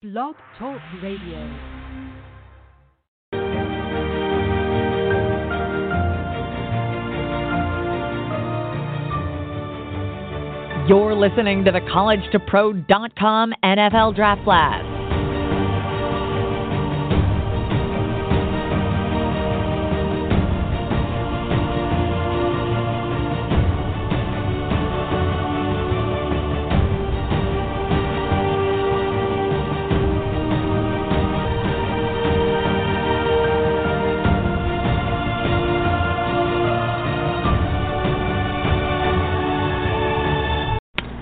[0.00, 1.40] Blog Talk Radio.
[10.86, 14.87] You're listening to the College2Pro.com NFL Draft Blast.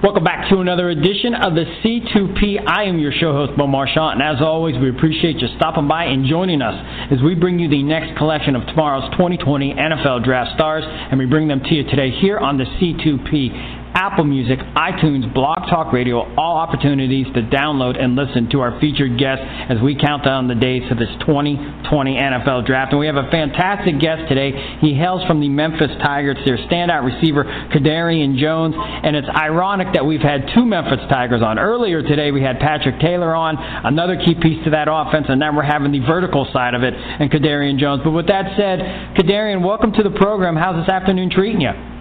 [0.02, 2.68] Welcome back to another edition of the C2P.
[2.68, 6.04] I am your show host, Bo Marchionte, and as always, we appreciate you stopping by
[6.04, 6.74] and joining us
[7.10, 11.24] as we bring you the next collection of tomorrow's 2020 NFL Draft Stars, and we
[11.24, 13.75] bring them to you today here on the C2P
[14.06, 19.18] Apple Music, iTunes, Blog Talk Radio, all opportunities to download and listen to our featured
[19.18, 22.92] guests as we count down the days to this 2020 NFL Draft.
[22.92, 24.78] And we have a fantastic guest today.
[24.80, 27.42] He hails from the Memphis Tigers, their standout receiver,
[27.74, 28.76] Kedarian Jones.
[28.78, 31.58] And it's ironic that we've had two Memphis Tigers on.
[31.58, 35.50] Earlier today, we had Patrick Taylor on, another key piece to that offense, and now
[35.50, 38.02] we're having the vertical side of it and Kedarian Jones.
[38.04, 40.54] But with that said, Kedarian, welcome to the program.
[40.54, 41.95] How's this afternoon treating you?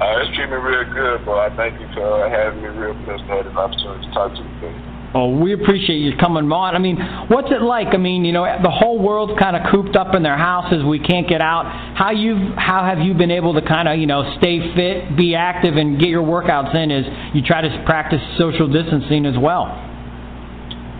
[0.00, 2.96] Uh, it's treating me real good, but I thank you for uh, having me real
[3.04, 4.72] blessed to have this opportunity to talk to you today.
[5.12, 6.72] Oh, we appreciate you coming on.
[6.74, 6.96] I mean,
[7.28, 7.92] what's it like?
[7.92, 10.86] I mean, you know, the whole world's kind of cooped up in their houses.
[10.86, 11.66] We can't get out.
[11.98, 15.34] How you how have you been able to kind of you know stay fit, be
[15.34, 19.68] active, and get your workouts in as you try to practice social distancing as well?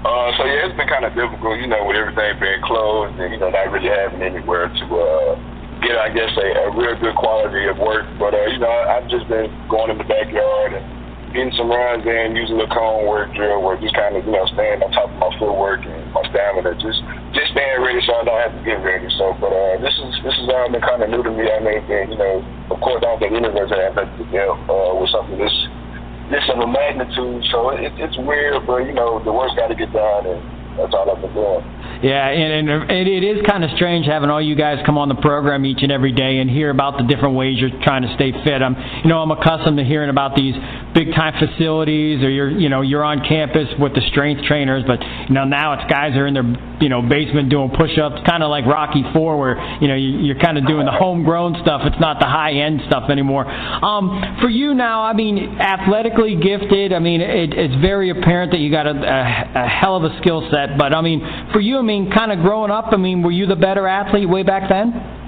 [0.04, 3.32] Uh, so yeah, it's been kind of difficult, you know, with everything being closed and
[3.32, 5.59] you know not really having anywhere to uh,
[5.90, 8.06] get, I guess, a, a real good quality of work.
[8.22, 10.86] But, uh, you know, I've just been going in the backyard and
[11.34, 14.46] getting some runs in, using the cone work drill, where just kind of, you know,
[14.54, 17.02] staying on top of my footwork and my stamina, just
[17.34, 19.10] just staying ready so I don't have to get ready.
[19.18, 21.46] So, but uh, this is this is all been kind of new to me.
[21.46, 24.24] I mean, and, you know, of course, I don't think any of us have to
[24.30, 25.54] deal uh, with something this
[26.30, 27.42] this of a magnitude.
[27.50, 30.42] So it, it's weird, but you know, the work's got to get done, and
[30.78, 31.62] that's all I've been doing.
[32.02, 35.20] Yeah, and, and it is kind of strange having all you guys come on the
[35.20, 38.32] program each and every day and hear about the different ways you're trying to stay
[38.32, 38.62] fit.
[38.62, 38.74] I'm,
[39.04, 40.54] you know, I'm accustomed to hearing about these
[41.04, 45.00] big time facilities, or you're, you know, you're on campus with the strength trainers, but
[45.00, 46.44] you know now it's guys are in their,
[46.80, 50.58] you know, basement doing push-ups, kind of like Rocky Four, where you know you're kind
[50.58, 51.82] of doing the homegrown stuff.
[51.84, 53.48] It's not the high-end stuff anymore.
[53.48, 56.92] Um, for you now, I mean, athletically gifted.
[56.92, 60.18] I mean, it, it's very apparent that you got a, a, a hell of a
[60.20, 60.76] skill set.
[60.76, 61.20] But I mean,
[61.52, 64.28] for you, I mean, kind of growing up, I mean, were you the better athlete
[64.28, 65.19] way back then?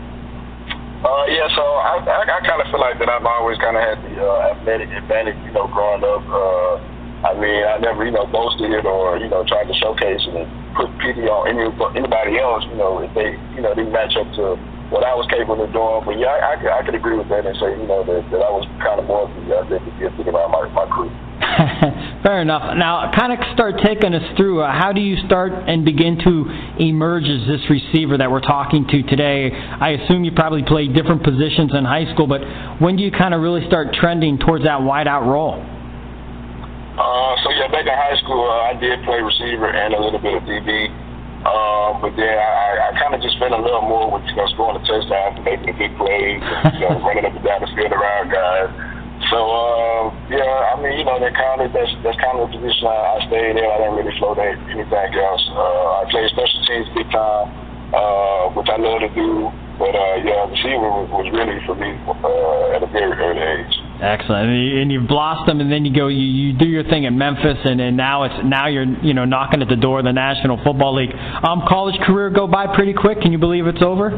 [1.02, 3.82] Uh, yeah, so I, I, I kind of feel like that I've always kind of
[3.82, 6.22] had the uh, athletic advantage, you know, growing up.
[6.30, 6.78] Uh,
[7.26, 10.34] I mean, I never, you know, boasted it or, you know, tried to showcase it
[10.34, 10.46] and
[10.78, 11.66] put pity on any,
[11.98, 14.54] anybody else, you know, if they, you know, didn't match up to
[14.94, 16.06] what I was capable of doing.
[16.06, 18.42] But yeah, I, I, I could agree with that and say, you know, that, that
[18.46, 21.10] I was kind of more of the uh, gifted around my, my crew.
[22.22, 22.78] Fair enough.
[22.78, 24.62] Now, kind of start taking us through.
[24.62, 26.46] Uh, how do you start and begin to
[26.78, 29.50] emerge as this receiver that we're talking to today?
[29.50, 32.46] I assume you probably played different positions in high school, but
[32.78, 35.58] when do you kind of really start trending towards that wide out role?
[35.58, 40.22] Uh, so yeah, back in high school, uh, I did play receiver and a little
[40.22, 40.94] bit of DB.
[41.42, 44.46] Um, but then I, I kind of just spent a little more with you know
[44.54, 47.70] scoring the touchdowns and making big plays, and, you know, running up and down the
[47.74, 48.91] field around guys.
[49.32, 52.60] So uh, yeah, I mean, you know, that kind of that's that's kind of the
[52.60, 53.64] position I, I stayed in.
[53.64, 55.44] I didn't really float at anything else.
[55.56, 57.48] Uh, I played special teams big time,
[57.96, 59.48] uh, which I love to do.
[59.80, 63.74] But uh, yeah, receiver was, was really for me uh, at a very early age.
[64.04, 67.56] Excellent, and you've blossomed, and then you go, you, you do your thing in Memphis,
[67.64, 70.60] and, and now it's now you're you know knocking at the door of the National
[70.62, 71.14] Football League.
[71.14, 73.22] Um, college career go by pretty quick.
[73.22, 74.10] Can you believe it's over?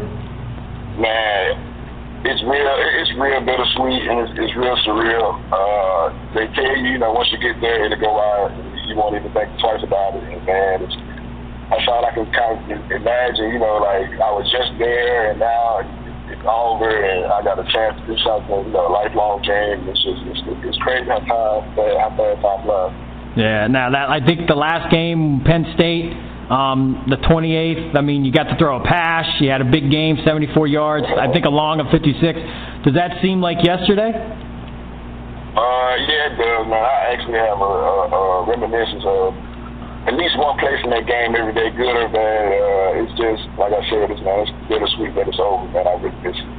[0.99, 1.74] Man,
[2.25, 5.37] it's real it's real bittersweet and it's, it's real surreal.
[5.53, 8.49] Uh, they tell you, you know, once you get there, it'll go out.
[8.89, 10.25] You won't even think twice about it.
[10.25, 10.97] And man, it's,
[11.69, 13.53] that's all I can kind of imagine.
[13.53, 15.85] You know, like I was just there, and now
[16.33, 18.73] it's over, and I got a chance to do something.
[18.73, 19.85] You know, a lifelong game.
[19.85, 22.93] It's just it's, it's crazy how time how fast time flies.
[23.37, 23.69] Yeah.
[23.69, 26.09] Now that I think the last game, Penn State
[26.51, 29.25] um, the 28th, I mean, you got to throw a pass.
[29.41, 31.07] You had a big game, 74 yards.
[31.09, 32.21] I think a long of 56.
[32.85, 34.13] Does that seem like yesterday?
[34.13, 36.85] Uh, yeah, it does, man.
[36.85, 39.33] I actually have a, a, a reminiscence of
[40.05, 42.45] at least one place in that game every day, good or bad.
[42.53, 45.89] Uh, it's just, like I said, it's, man, it's bittersweet that it's over, man.
[45.89, 46.51] I really miss it.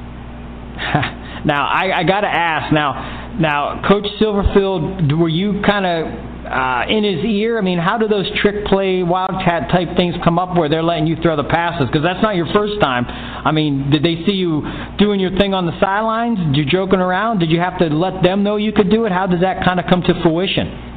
[1.46, 6.86] now, I, I got to ask, now, now, Coach Silverfield, were you kind of uh,
[6.88, 7.58] in his ear?
[7.58, 11.08] I mean, how do those trick play, wildcat type things come up where they're letting
[11.08, 11.88] you throw the passes?
[11.88, 13.06] Because that's not your first time.
[13.06, 14.64] I mean, did they see you
[14.98, 16.40] doing your thing on the sidelines?
[16.40, 17.40] Did you joking around?
[17.40, 19.12] Did you have to let them know you could do it?
[19.12, 20.96] How does that kind of come to fruition?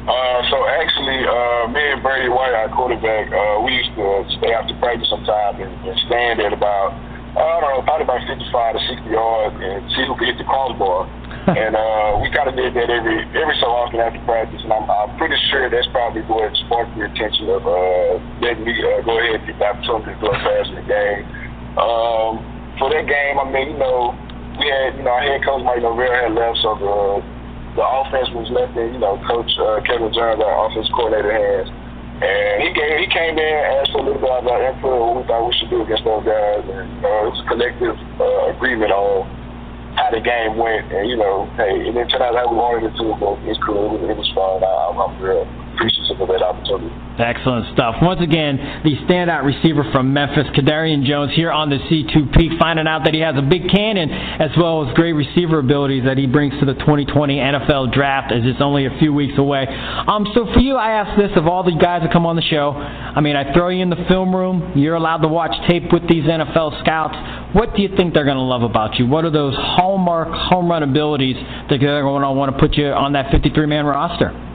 [0.00, 4.50] Uh, so actually, uh, me and Brady White, our quarterback, uh, we used to stay
[4.50, 6.96] after practice sometimes and, and stand at about,
[7.36, 8.40] I don't know, probably about 55
[8.74, 11.04] to 60 yards and see who could hit the crossbar.
[11.56, 14.86] And uh, we kind of did that every every so often after practice, and I'm,
[14.86, 19.18] I'm pretty sure that's probably what sparked the attention of uh, letting me uh, go
[19.18, 21.22] ahead and get the opportunity to a pass in the game.
[21.78, 22.32] Um,
[22.78, 24.12] for that game, I mean, you know,
[24.58, 26.94] we had, you know, our head coach Mike Norvell had left, so the
[27.78, 31.70] the offense was left in, you know, Coach uh, Kevin Jones, our offense coordinator, hands.
[32.20, 35.16] And he gave, he came in and asked for a little bit about input, what
[35.16, 38.52] we thought we should do against those guys, and uh, it was a collective uh,
[38.52, 39.39] agreement on
[39.96, 42.90] how the game went, and you know, hey, it didn't turn out how we wanted
[42.90, 43.98] it to, but it's cool.
[44.08, 44.62] It was fun.
[44.62, 45.46] I, I'm real
[45.80, 46.92] appreciative of that opportunity.
[47.16, 47.96] Excellent stuff.
[48.00, 53.04] Once again, the standout receiver from Memphis, Kedarian Jones, here on the C2P, finding out
[53.04, 56.58] that he has a big cannon as well as great receiver abilities that he brings
[56.60, 59.66] to the 2020 NFL Draft as it's only a few weeks away.
[59.68, 62.42] Um, so for you, I ask this of all the guys that come on the
[62.42, 62.72] show.
[62.72, 64.72] I mean, I throw you in the film room.
[64.76, 67.16] You're allowed to watch tape with these NFL scouts.
[67.56, 69.06] What do you think they're going to love about you?
[69.06, 72.86] What are those hallmark home run abilities that they're going to want to put you
[72.88, 74.49] on that 53-man roster?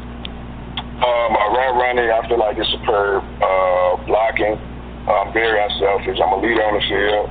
[1.46, 3.22] Um, around running, I feel like it's superb.
[3.22, 4.58] Uh, blocking,
[5.06, 6.18] I'm very unselfish.
[6.18, 7.30] I'm a leader on the field.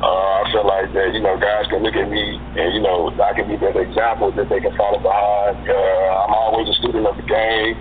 [0.00, 3.12] Uh, I feel like that, you know, guys can look at me and, you know,
[3.20, 5.60] I can be that example that they can follow behind.
[5.60, 7.76] Uh, I'm always a student of the game.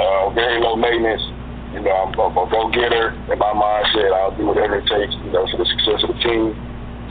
[0.00, 1.20] Uh, very low maintenance.
[1.76, 3.12] You know, I'm a, a go-getter.
[3.28, 6.20] In my mindset, I'll do whatever it takes, you know, for the success of the
[6.24, 6.56] team.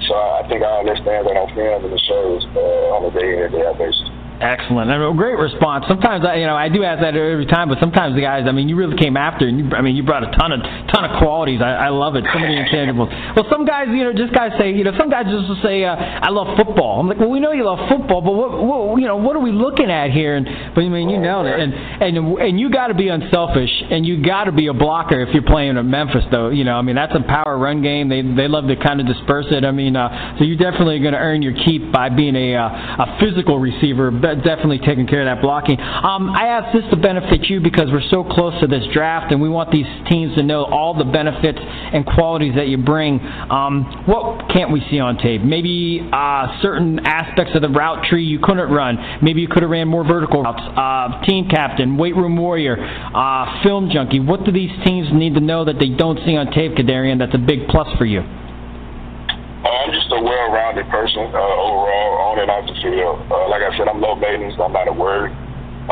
[0.09, 3.45] So I think I understand that on film and the shows uh, on a day-in
[3.45, 4.09] and day-out basis.
[4.41, 4.89] Excellent.
[4.89, 5.85] And a great response.
[5.87, 8.51] Sometimes I, you know, I do ask that every time, but sometimes the guys, I
[8.51, 11.05] mean, you really came after, and you, I mean, you brought a ton of ton
[11.05, 11.61] of qualities.
[11.61, 12.25] I, I love it.
[12.33, 13.13] So many intangibles.
[13.35, 15.85] Well, some guys, you know, just guys say, you know, some guys just will say,
[15.85, 16.99] uh, I love football.
[16.99, 19.45] I'm like, well, we know you love football, but what, what you know, what are
[19.45, 20.35] we looking at here?
[20.35, 21.59] And but I mean, you know it.
[21.59, 25.21] And and and you got to be unselfish, and you got to be a blocker
[25.21, 26.49] if you're playing at Memphis, though.
[26.49, 28.09] You know, I mean, that's a power run game.
[28.09, 29.65] They they love to kind of disperse it.
[29.65, 33.05] I mean, uh, so you're definitely going to earn your keep by being a uh,
[33.05, 35.79] a physical receiver, but definitely taking care of that blocking.
[35.79, 39.41] Um, I ask this to benefit you because we're so close to this draft, and
[39.41, 43.19] we want these teams to know all the benefits and qualities that you bring.
[43.19, 45.41] Um, what can't we see on tape?
[45.41, 48.97] Maybe uh, certain aspects of the route tree you couldn't run.
[49.21, 50.61] Maybe you could have ran more vertical routes.
[50.61, 54.19] Uh, team captain, weight room warrior, uh, film junkie.
[54.19, 57.19] What do these teams need to know that they don't see on tape, Kedarian?
[57.19, 58.21] That's a big plus for you.
[58.21, 63.19] Uh, I'm just a well-rounded person uh, overall, on and off the field.
[63.27, 64.55] Uh, like I said, I'm low maintenance.
[64.55, 65.35] I'm not a word.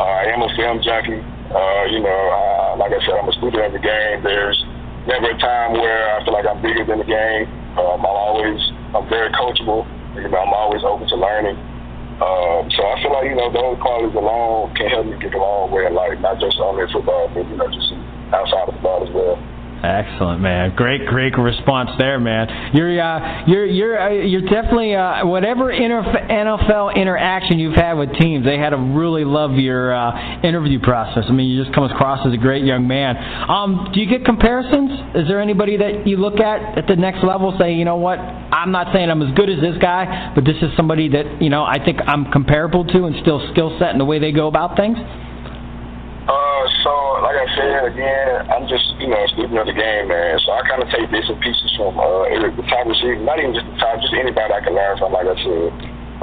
[0.00, 1.20] I am a film junkie.
[1.52, 4.24] Uh, you know, uh, like I said, I'm a student of the game.
[4.24, 4.56] There's
[5.04, 7.52] never a time where I feel like I'm bigger than the game.
[7.76, 8.60] Um, I'm always,
[8.96, 9.84] I'm very coachable.
[10.16, 11.60] You know, I'm always open to learning.
[12.20, 15.40] Um, so I feel like, you know, those qualities alone can help me get a
[15.40, 17.92] long way in life, not just only in football, but, you know, just
[18.32, 19.36] outside of football as well.
[19.82, 20.76] Excellent, man.
[20.76, 22.74] Great, great response there, man.
[22.74, 28.12] You're, uh, you're, you're, uh, you're definitely uh, whatever inter- NFL interaction you've had with
[28.20, 31.24] teams, they had to really love your uh, interview process.
[31.28, 33.16] I mean, you just come across as a great young man.
[33.16, 35.16] Um, do you get comparisons?
[35.16, 38.18] Is there anybody that you look at at the next level, say, you know what?
[38.18, 41.48] I'm not saying I'm as good as this guy, but this is somebody that you
[41.48, 44.46] know I think I'm comparable to, and still skill set and the way they go
[44.48, 44.98] about things.
[47.30, 50.34] Like I said again, I'm just you know a student of the game, man.
[50.42, 53.54] So I kind of take bits and pieces from uh, the top receiver, not even
[53.54, 55.14] just the top, just anybody I can learn from.
[55.14, 55.70] Like I said.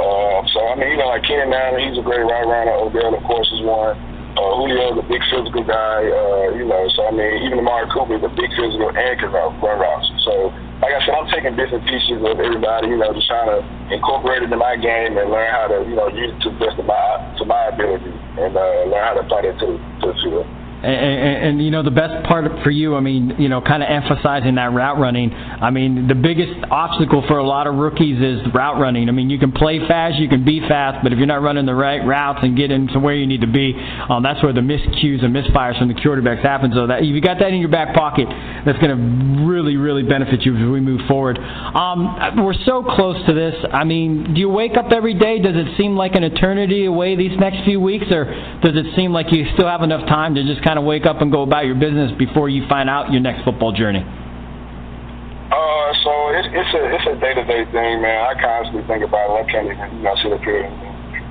[0.04, 2.76] Uh, so I mean, you know, like Keenan Allen, he's a great route runner.
[2.76, 3.96] Odell, of course, is one.
[4.36, 6.12] Uh, Julio, the big physical guy.
[6.12, 9.56] Uh, you know, so I mean, even Amari Cooper, the big physical and can run
[9.64, 10.12] routes.
[10.28, 10.52] So
[10.84, 13.64] like I said, I'm taking different pieces of everybody, you know, just trying to
[13.96, 16.60] incorporate it in my game and learn how to, you know, use it to the
[16.60, 17.00] best of my
[17.40, 18.12] to my ability
[18.44, 20.57] and uh, learn how to apply that to to the field.
[20.78, 23.90] And, and, you know the best part for you, I mean, you know, kind of
[23.90, 25.34] emphasizing that route running.
[25.34, 29.10] I mean, the biggest obstacle for a lot of rookies is route running.
[29.10, 31.66] I mean, you can play fast, you can be fast, but if you're not running
[31.66, 33.74] the right routes and getting to where you need to be,
[34.08, 36.72] um, that's where the miscues and misfires from the quarterbacks happen.
[36.72, 38.28] So that if you got that in your back pocket,
[38.64, 41.40] that's going to really, really benefit you as we move forward.
[41.40, 43.56] Um, we're so close to this.
[43.74, 45.40] I mean, do you wake up every day?
[45.40, 48.26] Does it seem like an eternity away these next few weeks, or
[48.62, 51.24] does it seem like you still have enough time to just kind of wake up
[51.24, 54.04] and go about your business before you find out your next football journey?
[54.04, 58.20] Uh, so it's it's a it's a day to day thing, man.
[58.28, 59.36] I constantly think about it.
[59.40, 60.76] I can't even you know sit up here and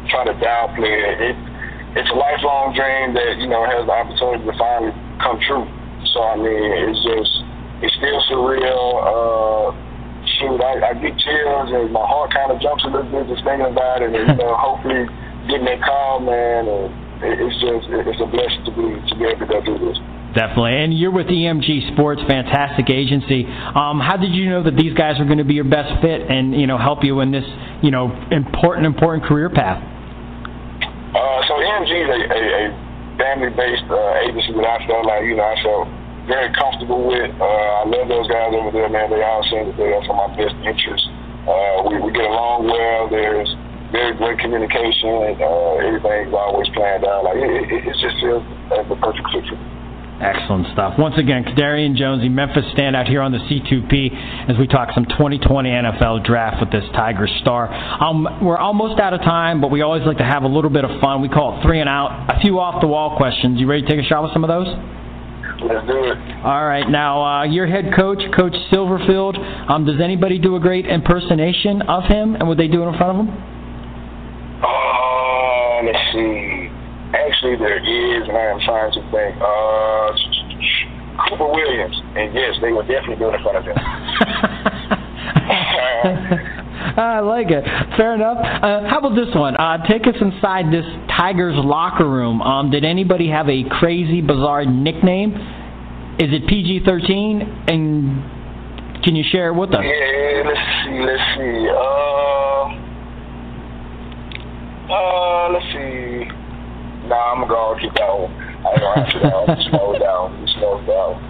[0.09, 1.17] try to downplay it.
[1.21, 1.37] it
[2.01, 5.69] it's a lifelong dream that you know has the opportunity to finally come true.
[6.17, 7.33] So I mean, it's just
[7.85, 9.05] it's still surreal.
[9.05, 9.77] Uh,
[10.41, 13.45] shoot, I, I get chills and my heart kind of jumps a little bit just
[13.45, 15.05] thinking about it, and you know, hopefully
[15.45, 16.73] getting that call, man.
[16.73, 19.99] And it's just it's a blessing to be to be able to do this.
[20.37, 23.49] Definitely, and you're with EMG Sports, fantastic agency.
[23.49, 26.29] Um, how did you know that these guys are going to be your best fit
[26.29, 27.47] and you know help you in this
[27.81, 29.81] you know important important career path?
[29.81, 32.63] Uh, so EMG is a, a, a
[33.17, 35.89] family-based uh, agency that I felt like you know I felt
[36.29, 37.33] very comfortable with.
[37.41, 39.09] Uh, I love those guys over there, man.
[39.09, 41.09] They all seem that they're for my best interests.
[41.49, 43.09] Uh, we, we get along well.
[43.09, 43.49] There's
[43.93, 45.37] very great communication.
[45.39, 47.25] Uh, everything's always planned out.
[47.25, 49.77] Like it, it, it just feels like the perfect me.
[50.21, 50.95] Excellent stuff.
[50.99, 55.69] Once again, Kedarian Jonesy, Memphis standout here on the C2P as we talk some 2020
[55.69, 57.69] NFL draft with this Tiger star.
[57.69, 60.85] Um, we're almost out of time, but we always like to have a little bit
[60.85, 61.21] of fun.
[61.21, 62.33] We call it three and out.
[62.35, 63.61] A few off the wall questions.
[63.61, 64.69] You ready to take a shot with some of those?
[65.69, 66.19] Let's do it.
[66.45, 66.89] All right.
[66.89, 69.37] Now, uh, your head coach, Coach Silverfield,
[69.71, 72.97] um, does anybody do a great impersonation of him, and would they do it in
[72.97, 73.56] front of him?
[75.85, 76.71] Let's see.
[77.13, 79.37] Actually, there is, and I am trying to think.
[79.41, 80.13] Uh,
[81.29, 83.77] Cooper Williams, and yes, they were definitely doing it in front of him.
[86.99, 87.65] I like it.
[87.97, 88.39] Fair enough.
[88.39, 89.57] Uh, how about this one?
[89.57, 90.85] Uh, take us inside this
[91.17, 92.41] Tigers locker room.
[92.43, 95.35] Um, did anybody have a crazy, bizarre nickname?
[96.19, 97.71] Is it PG-13?
[97.71, 99.83] And can you share it with us?
[99.83, 101.69] Yeah, let's see, let's see.
[101.69, 102.07] Uh,
[104.93, 106.25] uh, let's see.
[107.09, 108.33] Nah, I'm gonna go keep that one.
[108.35, 108.37] I
[108.71, 109.57] ain't gonna answer that one.
[109.71, 110.47] Slow down.
[110.59, 111.15] Slow down.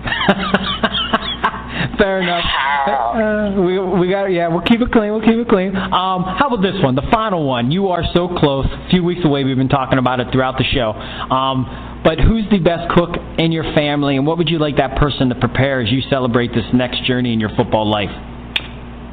[1.99, 2.45] Fair enough.
[2.45, 4.49] Uh, we we got yeah.
[4.49, 5.13] We'll keep it clean.
[5.13, 5.77] We'll keep it clean.
[5.77, 6.95] Um, how about this one?
[6.95, 7.71] The final one.
[7.71, 8.67] You are so close.
[8.67, 9.45] A few weeks away.
[9.45, 10.93] We've been talking about it throughout the show.
[10.93, 14.97] Um, but who's the best cook in your family, and what would you like that
[14.97, 18.11] person to prepare as you celebrate this next journey in your football life?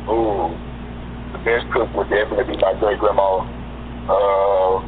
[0.07, 0.53] Ooh,
[1.33, 3.39] the best cook would definitely be my great grandma.
[4.03, 4.83] Uh,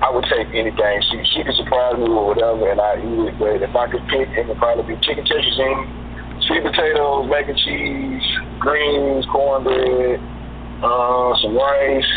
[0.00, 0.96] I would take anything.
[1.12, 3.38] She she could surprise me with whatever, and I eat it.
[3.38, 7.58] But if I could pick, it would probably be chicken tetrazzini, sweet potatoes, mac and
[7.58, 8.24] cheese,
[8.58, 10.20] greens, cornbread,
[10.80, 12.12] uh, some rice,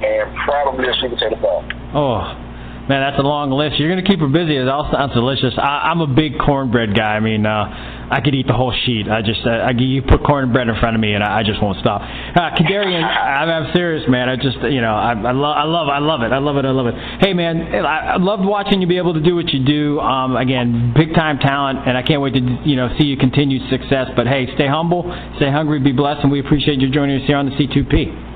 [0.00, 1.92] and probably a sweet potato pie.
[1.92, 2.42] Oh,
[2.88, 3.78] Man, that's a long list.
[3.78, 4.56] You're to keep her busy.
[4.58, 5.54] It all sounds delicious.
[5.56, 7.14] I, I'm a big cornbread guy.
[7.14, 7.70] I mean, uh,
[8.12, 9.08] I could eat the whole sheet.
[9.08, 11.62] I just, uh, I, you put cornbread in front of me, and I, I just
[11.62, 12.02] won't stop.
[12.02, 14.28] Uh, Kedarian, I'm, I'm serious, man.
[14.28, 16.30] I just, you know, I, I love, I love, I love it.
[16.30, 16.64] I love it.
[16.66, 16.94] I love it.
[17.24, 19.98] Hey, man, I, I loved watching you be able to do what you do.
[20.00, 23.62] Um, again, big time talent, and I can't wait to, you know, see you continued
[23.70, 24.08] success.
[24.14, 27.38] But hey, stay humble, stay hungry, be blessed, and we appreciate you joining us here
[27.38, 28.32] on the C2P.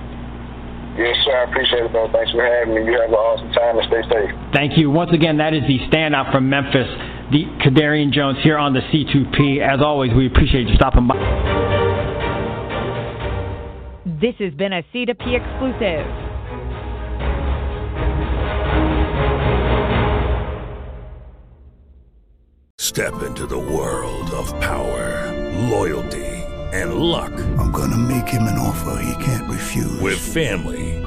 [0.97, 1.37] Yes, sir.
[1.37, 2.09] I appreciate it, man.
[2.11, 2.81] Thanks for having me.
[2.91, 4.33] You have an awesome time and stay safe.
[4.55, 4.91] Thank you.
[4.91, 6.89] Once again, that is the standout from Memphis,
[7.31, 9.61] the Kedarian Jones here on the C2P.
[9.61, 11.17] As always, we appreciate you stopping by.
[14.21, 16.07] This has been a C2P exclusive.
[22.79, 26.25] Step into the world of power, loyalty,
[26.73, 27.33] and luck.
[27.59, 30.01] I'm gonna make him an offer he can't refuse.
[30.01, 30.96] With family,